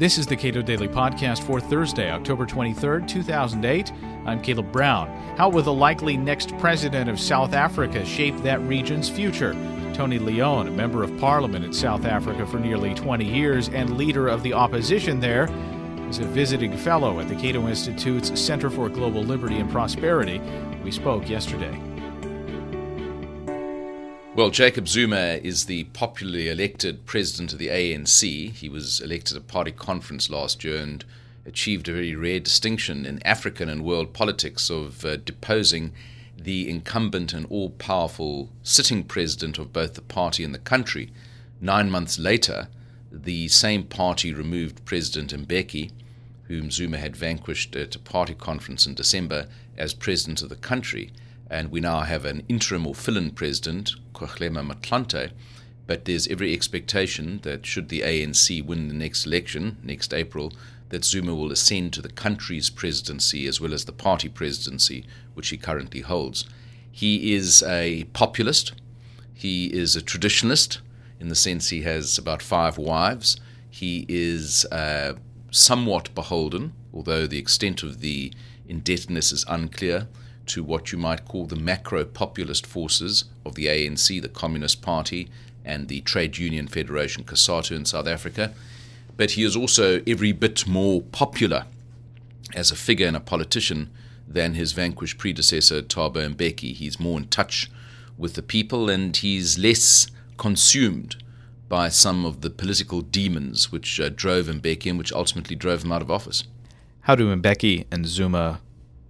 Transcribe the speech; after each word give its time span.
This 0.00 0.16
is 0.16 0.26
the 0.26 0.34
Cato 0.34 0.62
Daily 0.62 0.88
Podcast 0.88 1.42
for 1.42 1.60
Thursday, 1.60 2.10
October 2.10 2.46
23rd, 2.46 3.06
2008. 3.06 3.92
I'm 4.24 4.40
Caleb 4.40 4.72
Brown. 4.72 5.08
How 5.36 5.50
will 5.50 5.62
the 5.62 5.74
likely 5.74 6.16
next 6.16 6.56
president 6.56 7.10
of 7.10 7.20
South 7.20 7.52
Africa 7.52 8.02
shape 8.06 8.34
that 8.38 8.62
region's 8.62 9.10
future? 9.10 9.52
Tony 9.92 10.18
Leon, 10.18 10.68
a 10.68 10.70
member 10.70 11.02
of 11.02 11.14
parliament 11.18 11.66
in 11.66 11.74
South 11.74 12.06
Africa 12.06 12.46
for 12.46 12.58
nearly 12.58 12.94
20 12.94 13.26
years 13.26 13.68
and 13.68 13.98
leader 13.98 14.26
of 14.26 14.42
the 14.42 14.54
opposition 14.54 15.20
there, 15.20 15.50
is 16.08 16.18
a 16.18 16.24
visiting 16.24 16.74
fellow 16.78 17.20
at 17.20 17.28
the 17.28 17.36
Cato 17.36 17.68
Institute's 17.68 18.40
Center 18.40 18.70
for 18.70 18.88
Global 18.88 19.22
Liberty 19.22 19.58
and 19.58 19.70
Prosperity. 19.70 20.40
We 20.82 20.92
spoke 20.92 21.28
yesterday. 21.28 21.78
Well, 24.36 24.50
Jacob 24.50 24.86
Zuma 24.86 25.40
is 25.42 25.64
the 25.64 25.84
popularly 25.84 26.48
elected 26.48 27.04
president 27.04 27.52
of 27.52 27.58
the 27.58 27.66
ANC. 27.66 28.52
He 28.52 28.68
was 28.68 29.00
elected 29.00 29.36
at 29.36 29.42
a 29.42 29.44
party 29.44 29.72
conference 29.72 30.30
last 30.30 30.62
year 30.62 30.80
and 30.80 31.04
achieved 31.44 31.88
a 31.88 31.94
very 31.94 32.14
rare 32.14 32.38
distinction 32.38 33.04
in 33.04 33.26
African 33.26 33.68
and 33.68 33.84
world 33.84 34.12
politics 34.12 34.70
of 34.70 35.04
uh, 35.04 35.16
deposing 35.16 35.92
the 36.38 36.70
incumbent 36.70 37.32
and 37.32 37.44
all 37.46 37.70
powerful 37.70 38.50
sitting 38.62 39.02
president 39.02 39.58
of 39.58 39.72
both 39.72 39.94
the 39.94 40.00
party 40.00 40.44
and 40.44 40.54
the 40.54 40.60
country. 40.60 41.10
Nine 41.60 41.90
months 41.90 42.16
later, 42.16 42.68
the 43.10 43.48
same 43.48 43.82
party 43.82 44.32
removed 44.32 44.84
President 44.84 45.32
Mbeki, 45.32 45.90
whom 46.44 46.70
Zuma 46.70 46.98
had 46.98 47.16
vanquished 47.16 47.74
at 47.74 47.96
a 47.96 47.98
party 47.98 48.34
conference 48.34 48.86
in 48.86 48.94
December, 48.94 49.48
as 49.76 49.92
president 49.92 50.40
of 50.40 50.50
the 50.50 50.56
country 50.56 51.10
and 51.50 51.72
we 51.72 51.80
now 51.80 52.00
have 52.00 52.24
an 52.24 52.44
interim 52.48 52.86
or 52.86 52.94
fill-in 52.94 53.32
president, 53.32 53.92
Kgalema 54.14 54.64
Motlanthe, 54.64 55.32
but 55.86 56.04
there's 56.04 56.28
every 56.28 56.54
expectation 56.54 57.40
that 57.42 57.66
should 57.66 57.88
the 57.88 58.02
ANC 58.02 58.64
win 58.64 58.86
the 58.86 58.94
next 58.94 59.26
election, 59.26 59.76
next 59.82 60.14
April, 60.14 60.52
that 60.90 61.04
Zuma 61.04 61.34
will 61.34 61.50
ascend 61.50 61.92
to 61.92 62.02
the 62.02 62.08
country's 62.08 62.70
presidency 62.70 63.48
as 63.48 63.60
well 63.60 63.74
as 63.74 63.84
the 63.84 63.92
party 63.92 64.28
presidency, 64.28 65.04
which 65.34 65.48
he 65.48 65.56
currently 65.56 66.02
holds. 66.02 66.44
He 66.90 67.34
is 67.34 67.62
a 67.64 68.04
populist. 68.12 68.72
He 69.34 69.66
is 69.66 69.96
a 69.96 70.02
traditionalist 70.02 70.78
in 71.18 71.28
the 71.28 71.34
sense 71.34 71.68
he 71.68 71.82
has 71.82 72.18
about 72.18 72.42
five 72.42 72.78
wives. 72.78 73.36
He 73.68 74.06
is 74.08 74.64
uh, 74.66 75.14
somewhat 75.50 76.14
beholden, 76.14 76.72
although 76.94 77.26
the 77.26 77.38
extent 77.38 77.82
of 77.82 78.00
the 78.00 78.32
indebtedness 78.68 79.32
is 79.32 79.44
unclear 79.48 80.06
to 80.50 80.64
what 80.64 80.90
you 80.90 80.98
might 80.98 81.26
call 81.26 81.46
the 81.46 81.56
macro 81.56 82.04
populist 82.04 82.66
forces 82.66 83.24
of 83.44 83.54
the 83.54 83.66
ANC, 83.66 84.20
the 84.20 84.28
Communist 84.28 84.82
Party, 84.82 85.28
and 85.64 85.86
the 85.88 86.00
Trade 86.00 86.38
Union 86.38 86.66
Federation 86.66 87.22
COSATU 87.22 87.76
in 87.76 87.84
South 87.84 88.08
Africa. 88.08 88.52
But 89.16 89.32
he 89.32 89.44
is 89.44 89.54
also 89.54 90.02
every 90.06 90.32
bit 90.32 90.66
more 90.66 91.02
popular 91.02 91.66
as 92.54 92.72
a 92.72 92.76
figure 92.76 93.06
and 93.06 93.16
a 93.16 93.20
politician 93.20 93.90
than 94.26 94.54
his 94.54 94.72
vanquished 94.72 95.18
predecessor, 95.18 95.82
Thabo 95.82 96.34
Mbeki. 96.34 96.74
He's 96.74 96.98
more 96.98 97.18
in 97.18 97.28
touch 97.28 97.70
with 98.18 98.34
the 98.34 98.42
people 98.42 98.90
and 98.90 99.16
he's 99.16 99.58
less 99.58 100.08
consumed 100.36 101.16
by 101.68 101.88
some 101.88 102.24
of 102.26 102.40
the 102.40 102.50
political 102.50 103.00
demons 103.00 103.70
which 103.70 104.00
uh, 104.00 104.08
drove 104.08 104.46
Mbeki 104.46 104.90
and 104.90 104.98
which 104.98 105.12
ultimately 105.12 105.54
drove 105.54 105.84
him 105.84 105.92
out 105.92 106.02
of 106.02 106.10
office. 106.10 106.42
How 107.02 107.14
do 107.14 107.34
Mbeki 107.34 107.86
and 107.92 108.06
Zuma 108.06 108.60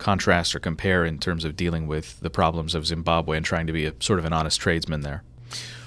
contrast 0.00 0.54
or 0.54 0.58
compare 0.58 1.04
in 1.04 1.18
terms 1.18 1.44
of 1.44 1.54
dealing 1.54 1.86
with 1.86 2.18
the 2.20 2.30
problems 2.30 2.74
of 2.74 2.86
Zimbabwe 2.86 3.36
and 3.36 3.46
trying 3.46 3.66
to 3.66 3.72
be 3.72 3.86
a 3.86 3.94
sort 4.00 4.18
of 4.18 4.24
an 4.24 4.32
honest 4.32 4.60
tradesman 4.60 5.02
there? 5.02 5.22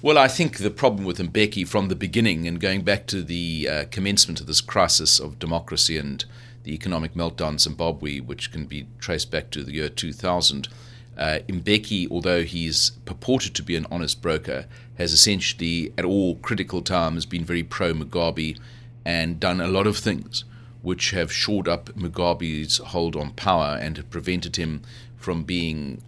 Well, 0.00 0.18
I 0.18 0.28
think 0.28 0.58
the 0.58 0.70
problem 0.70 1.04
with 1.04 1.18
Mbeki 1.18 1.66
from 1.66 1.88
the 1.88 1.96
beginning 1.96 2.46
and 2.46 2.60
going 2.60 2.82
back 2.82 3.06
to 3.06 3.22
the 3.22 3.68
uh, 3.68 3.84
commencement 3.90 4.40
of 4.40 4.46
this 4.46 4.60
crisis 4.60 5.18
of 5.18 5.38
democracy 5.38 5.96
and 5.96 6.24
the 6.62 6.74
economic 6.74 7.14
meltdown 7.14 7.52
in 7.52 7.58
Zimbabwe, 7.58 8.20
which 8.20 8.52
can 8.52 8.66
be 8.66 8.86
traced 8.98 9.30
back 9.30 9.50
to 9.50 9.64
the 9.64 9.72
year 9.72 9.88
2000, 9.88 10.68
uh, 11.16 11.38
Mbeki, 11.48 12.10
although 12.10 12.42
he's 12.42 12.90
purported 13.06 13.54
to 13.54 13.62
be 13.62 13.76
an 13.76 13.86
honest 13.90 14.20
broker, 14.20 14.66
has 14.98 15.12
essentially, 15.12 15.92
at 15.96 16.04
all 16.04 16.36
critical 16.36 16.82
times, 16.82 17.24
been 17.24 17.44
very 17.44 17.62
pro 17.62 17.94
Mugabe 17.94 18.58
and 19.04 19.40
done 19.40 19.60
a 19.60 19.68
lot 19.68 19.86
of 19.86 19.96
things 19.96 20.44
which 20.84 21.12
have 21.12 21.32
shored 21.32 21.66
up 21.66 21.86
Mugabe's 21.96 22.76
hold 22.76 23.16
on 23.16 23.30
power 23.32 23.78
and 23.80 23.96
have 23.96 24.10
prevented 24.10 24.56
him 24.56 24.82
from 25.16 25.42
being 25.42 26.02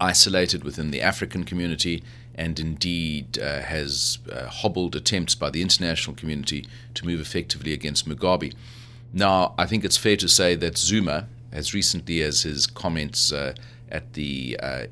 isolated 0.00 0.64
within 0.64 0.90
the 0.90 1.00
African 1.00 1.44
community 1.44 2.02
and 2.34 2.58
indeed 2.58 3.38
uh, 3.38 3.60
has 3.60 4.18
uh, 4.32 4.46
hobbled 4.46 4.96
attempts 4.96 5.36
by 5.36 5.48
the 5.48 5.62
international 5.62 6.16
community 6.16 6.66
to 6.94 7.06
move 7.06 7.20
effectively 7.20 7.72
against 7.72 8.08
Mugabe. 8.08 8.52
Now, 9.12 9.54
I 9.56 9.64
think 9.64 9.84
it's 9.84 9.96
fair 9.96 10.16
to 10.16 10.28
say 10.28 10.56
that 10.56 10.76
Zuma, 10.76 11.28
as 11.52 11.72
recently 11.72 12.20
as 12.20 12.42
his 12.42 12.66
comments 12.66 13.32
uh, 13.32 13.54
at 13.88 14.14
the 14.14 14.58
uh, 14.60 14.86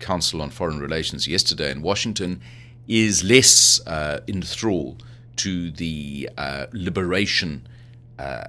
Council 0.00 0.42
on 0.42 0.50
Foreign 0.50 0.80
Relations 0.80 1.26
yesterday 1.26 1.70
in 1.70 1.80
Washington, 1.80 2.42
is 2.86 3.24
less 3.24 3.80
uh, 3.86 4.20
in 4.26 4.42
thrall 4.42 4.98
to 5.36 5.70
the 5.70 6.28
uh, 6.36 6.66
liberation 6.72 7.66
uh, 8.18 8.44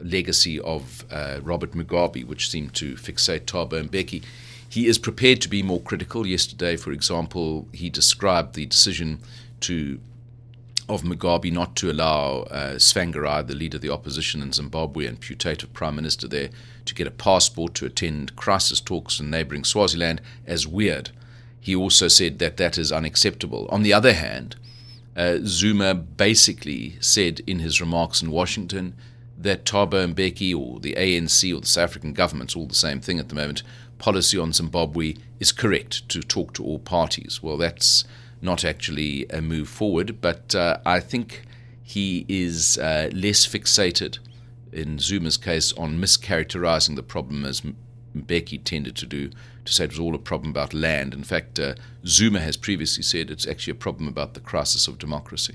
legacy 0.00 0.60
of 0.60 1.04
uh, 1.10 1.40
Robert 1.42 1.72
Mugabe, 1.72 2.26
which 2.26 2.50
seemed 2.50 2.74
to 2.74 2.94
fixate 2.94 3.46
Thabo 3.46 3.88
Mbeki. 3.88 4.22
He 4.68 4.86
is 4.86 4.98
prepared 4.98 5.40
to 5.42 5.48
be 5.48 5.62
more 5.62 5.80
critical. 5.80 6.26
Yesterday, 6.26 6.76
for 6.76 6.92
example, 6.92 7.68
he 7.72 7.90
described 7.90 8.54
the 8.54 8.66
decision 8.66 9.20
to 9.60 10.00
of 10.88 11.02
Mugabe 11.02 11.52
not 11.52 11.76
to 11.76 11.90
allow 11.90 12.40
uh, 12.42 12.74
Tsvangirai, 12.74 13.46
the 13.46 13.54
leader 13.54 13.76
of 13.76 13.82
the 13.82 13.90
opposition 13.90 14.42
in 14.42 14.52
Zimbabwe 14.52 15.06
and 15.06 15.20
putative 15.20 15.72
prime 15.72 15.96
minister 15.96 16.26
there, 16.26 16.50
to 16.84 16.94
get 16.94 17.06
a 17.06 17.10
passport 17.10 17.74
to 17.74 17.86
attend 17.86 18.34
crisis 18.36 18.80
talks 18.80 19.20
in 19.20 19.30
neighboring 19.30 19.64
Swaziland 19.64 20.20
as 20.46 20.66
weird. 20.66 21.10
He 21.60 21.76
also 21.76 22.08
said 22.08 22.40
that 22.40 22.56
that 22.56 22.76
is 22.76 22.90
unacceptable. 22.90 23.68
On 23.70 23.82
the 23.82 23.92
other 23.92 24.12
hand, 24.12 24.56
uh, 25.16 25.38
Zuma 25.44 25.94
basically 25.94 26.96
said 27.00 27.40
in 27.46 27.58
his 27.58 27.80
remarks 27.80 28.22
in 28.22 28.30
Washington 28.30 28.94
that 29.36 29.64
Thabo 29.64 30.14
Mbeki 30.14 30.56
or 30.56 30.80
the 30.80 30.94
ANC 30.94 31.54
or 31.54 31.60
the 31.60 31.66
South 31.66 31.90
African 31.90 32.12
government's 32.12 32.56
all 32.56 32.66
the 32.66 32.74
same 32.74 33.00
thing 33.00 33.18
at 33.18 33.28
the 33.28 33.34
moment, 33.34 33.62
policy 33.98 34.38
on 34.38 34.52
Zimbabwe 34.52 35.14
is 35.40 35.52
correct 35.52 36.08
to 36.08 36.20
talk 36.20 36.54
to 36.54 36.64
all 36.64 36.78
parties. 36.78 37.42
Well, 37.42 37.56
that's 37.56 38.04
not 38.40 38.64
actually 38.64 39.26
a 39.30 39.40
move 39.40 39.68
forward, 39.68 40.20
but 40.20 40.54
uh, 40.54 40.78
I 40.84 41.00
think 41.00 41.44
he 41.82 42.24
is 42.28 42.78
uh, 42.78 43.10
less 43.12 43.46
fixated 43.46 44.18
in 44.72 44.98
Zuma's 44.98 45.36
case 45.36 45.72
on 45.74 46.00
mischaracterizing 46.00 46.96
the 46.96 47.02
problem 47.02 47.44
as 47.44 47.62
Mbeki 48.16 48.62
tended 48.64 48.96
to 48.96 49.06
do, 49.06 49.30
to 49.64 49.72
say 49.72 49.84
it 49.84 49.90
was 49.90 49.98
all 49.98 50.14
a 50.14 50.18
problem 50.18 50.50
about 50.50 50.74
land. 50.74 51.14
In 51.14 51.24
fact, 51.24 51.58
uh, 51.58 51.74
Zuma 52.06 52.40
has 52.40 52.56
previously 52.56 53.02
said 53.02 53.30
it's 53.30 53.46
actually 53.46 53.72
a 53.72 53.76
problem 53.76 54.08
about 54.08 54.34
the 54.34 54.40
crisis 54.40 54.88
of 54.88 54.98
democracy. 54.98 55.54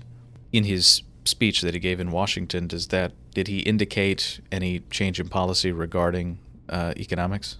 In 0.52 0.64
his 0.64 1.04
speech 1.26 1.62
that 1.62 1.74
he 1.74 1.80
gave 1.80 2.00
in 2.00 2.12
Washington, 2.12 2.68
does 2.68 2.88
that 2.88 3.12
did 3.34 3.48
he 3.48 3.60
indicate 3.60 4.40
any 4.52 4.80
change 4.90 5.20
in 5.20 5.30
policy 5.30 5.72
regarding 5.72 6.40
uh, 6.70 6.94
economics? 6.98 7.58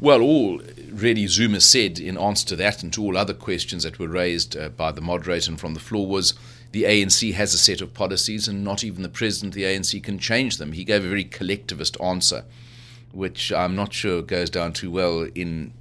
Well, 0.00 0.22
all 0.22 0.60
really 0.92 1.26
Zuma 1.26 1.60
said 1.60 1.98
in 1.98 2.16
answer 2.16 2.46
to 2.48 2.56
that 2.56 2.84
and 2.84 2.92
to 2.92 3.02
all 3.02 3.16
other 3.16 3.34
questions 3.34 3.82
that 3.82 3.98
were 3.98 4.08
raised 4.08 4.56
uh, 4.56 4.68
by 4.68 4.92
the 4.92 5.00
moderator 5.00 5.50
and 5.50 5.58
from 5.58 5.74
the 5.74 5.80
floor 5.80 6.06
was 6.06 6.34
the 6.70 6.84
ANC 6.84 7.34
has 7.34 7.52
a 7.52 7.58
set 7.58 7.80
of 7.80 7.94
policies 7.94 8.46
and 8.46 8.62
not 8.62 8.84
even 8.84 9.02
the 9.02 9.08
president 9.08 9.50
of 9.50 9.54
the 9.56 9.64
ANC 9.64 10.02
can 10.02 10.18
change 10.18 10.58
them. 10.58 10.72
He 10.72 10.84
gave 10.84 11.04
a 11.04 11.08
very 11.08 11.24
collectivist 11.24 12.00
answer 12.00 12.44
which 13.12 13.52
I'm 13.52 13.74
not 13.74 13.92
sure 13.92 14.22
goes 14.22 14.50
down 14.50 14.72
too 14.72 14.90
well 14.90 15.26
in 15.34 15.72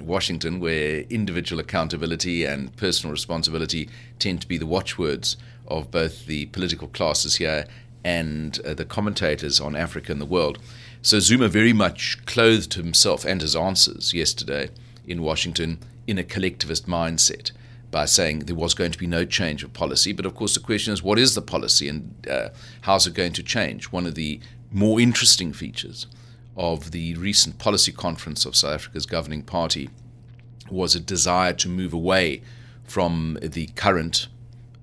Washington, 0.00 0.60
where 0.60 1.00
individual 1.10 1.60
accountability 1.60 2.44
and 2.44 2.74
personal 2.76 3.12
responsibility 3.12 3.88
tend 4.18 4.40
to 4.40 4.48
be 4.48 4.58
the 4.58 4.66
watchwords 4.66 5.36
of 5.68 5.90
both 5.90 6.26
the 6.26 6.46
political 6.46 6.88
classes 6.88 7.36
here 7.36 7.66
and 8.04 8.60
uh, 8.64 8.74
the 8.74 8.84
commentators 8.84 9.60
on 9.60 9.74
Africa 9.74 10.12
and 10.12 10.20
the 10.20 10.26
world. 10.26 10.58
So 11.00 11.20
Zuma 11.20 11.48
very 11.48 11.72
much 11.72 12.24
clothed 12.26 12.74
himself 12.74 13.24
and 13.24 13.40
his 13.40 13.56
answers 13.56 14.12
yesterday 14.12 14.70
in 15.06 15.22
Washington 15.22 15.78
in 16.06 16.18
a 16.18 16.24
collectivist 16.24 16.86
mindset 16.86 17.52
by 17.90 18.04
saying 18.04 18.40
there 18.40 18.56
was 18.56 18.74
going 18.74 18.90
to 18.90 18.98
be 18.98 19.06
no 19.06 19.24
change 19.24 19.62
of 19.62 19.72
policy. 19.72 20.12
But 20.12 20.26
of 20.26 20.34
course, 20.34 20.54
the 20.54 20.60
question 20.60 20.92
is 20.92 21.02
what 21.02 21.18
is 21.18 21.34
the 21.34 21.42
policy 21.42 21.88
and 21.88 22.26
uh, 22.28 22.48
how's 22.82 23.06
it 23.06 23.14
going 23.14 23.32
to 23.34 23.42
change? 23.42 23.86
One 23.86 24.06
of 24.06 24.14
the 24.14 24.40
more 24.72 25.00
interesting 25.00 25.52
features 25.52 26.06
of 26.56 26.90
the 26.92 27.14
recent 27.14 27.58
policy 27.58 27.92
conference 27.92 28.44
of 28.44 28.56
South 28.56 28.74
Africa's 28.74 29.06
governing 29.06 29.42
party 29.42 29.90
was 30.70 30.94
a 30.94 31.00
desire 31.00 31.52
to 31.52 31.68
move 31.68 31.92
away 31.92 32.42
from 32.84 33.38
the 33.42 33.66
current, 33.68 34.28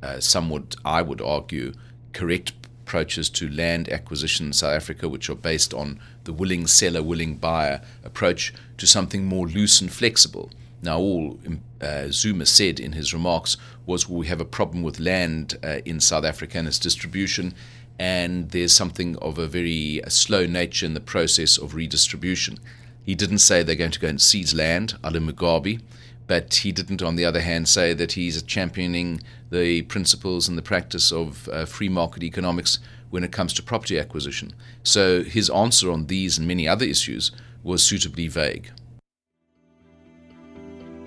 uh, 0.04 0.20
somewhat, 0.20 0.76
I 0.84 1.02
would 1.02 1.22
argue, 1.22 1.74
correct 2.14 2.54
approaches 2.84 3.30
to 3.30 3.50
land 3.50 3.90
acquisition 3.90 4.48
in 4.48 4.54
South 4.54 4.74
Africa, 4.74 5.08
which 5.08 5.30
are 5.30 5.36
based 5.36 5.74
on 5.74 6.00
the 6.26 6.34
willing 6.34 6.68
seller, 6.68 7.02
willing 7.02 7.38
buyer 7.38 7.82
approach, 8.04 8.54
to 8.78 8.86
something 8.86 9.26
more 9.26 9.48
loose 9.48 9.80
and 9.80 9.92
flexible. 9.92 10.52
Now, 10.84 10.98
all 10.98 11.40
uh, 11.80 12.08
Zuma 12.10 12.46
said 12.46 12.80
in 12.80 12.94
his 12.94 13.14
remarks 13.14 13.58
was 13.86 14.10
we 14.10 14.28
have 14.28 14.42
a 14.42 14.46
problem 14.46 14.84
with 14.84 15.00
land 15.00 15.58
uh, 15.64 15.80
in 15.86 16.00
South 16.00 16.26
Africa 16.26 16.58
and 16.58 16.68
its 16.68 16.80
distribution, 16.80 17.54
and 18.00 18.50
there's 18.50 18.74
something 18.74 19.16
of 19.18 19.38
a 19.38 19.48
very 19.48 20.02
slow 20.08 20.48
nature 20.48 20.86
in 20.86 20.96
the 20.96 21.00
process 21.00 21.58
of 21.58 21.76
redistribution. 21.76 22.58
He 23.04 23.16
didn't 23.16 23.40
say 23.40 23.62
they're 23.62 23.76
going 23.76 23.92
to 23.92 24.00
go 24.00 24.08
and 24.08 24.22
seize 24.22 24.54
land, 24.54 24.98
a 25.04 25.12
Mugabe, 25.12 25.82
but 26.28 26.54
he 26.56 26.72
didn't, 26.72 27.02
on 27.02 27.16
the 27.16 27.26
other 27.26 27.42
hand, 27.42 27.68
say 27.68 27.94
that 27.94 28.14
he's 28.14 28.42
championing 28.44 29.22
the 29.52 29.82
principles 29.84 30.48
and 30.48 30.58
the 30.58 30.62
practice 30.62 31.12
of 31.12 31.48
uh, 31.50 31.66
free 31.66 31.90
market 31.90 32.24
economics 32.24 32.80
when 33.10 33.24
it 33.24 33.32
comes 33.32 33.54
to 33.54 33.62
property 33.62 34.00
acquisition. 34.00 34.54
So 34.84 35.24
his 35.24 35.50
answer 35.50 35.92
on 35.92 36.08
these 36.08 36.38
and 36.38 36.48
many 36.48 36.68
other 36.68 36.86
issues 36.86 37.32
was 37.64 37.84
suitably 37.84 38.28
vague. 38.28 38.72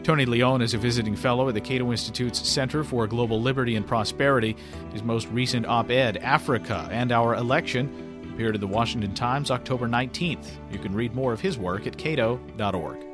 Tony 0.05 0.27
Leon 0.27 0.61
is 0.61 0.75
a 0.75 0.79
visiting 0.79 1.17
fellow 1.17 1.49
at 1.49 1.55
the 1.55 1.61
Cato 1.63 1.91
Institute's 1.91 2.47
Center 2.47 2.85
for 2.85 3.07
Global 3.07 3.41
Liberty 3.41 3.75
and 3.75 3.87
Prosperity. 3.87 4.55
His 4.93 5.03
most 5.03 5.27
recent 5.29 5.65
op 5.65 5.91
ed, 5.91 6.19
Africa 6.19 6.87
and 6.93 7.11
Our 7.11 7.37
Election, 7.37 8.31
appeared 8.35 8.55
in 8.55 8.61
the 8.61 8.67
Washington 8.67 9.15
Times 9.15 9.51
October 9.51 9.89
19th. 9.89 10.47
You 10.71 10.79
can 10.79 10.93
read 10.93 11.15
more 11.15 11.33
of 11.33 11.41
his 11.41 11.57
work 11.57 11.87
at 11.87 11.97
cato.org. 11.97 13.14